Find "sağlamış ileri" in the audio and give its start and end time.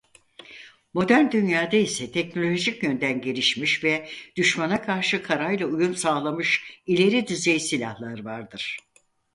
5.95-7.27